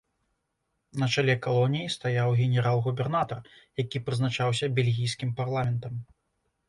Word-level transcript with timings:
На 1.01 1.09
чале 1.13 1.35
калоніі 1.47 1.91
стаяў 1.95 2.29
генерал-губернатар, 2.41 3.39
які 3.83 3.97
прызначаўся 4.09 4.73
бельгійскім 4.81 5.29
парламентам. 5.43 5.93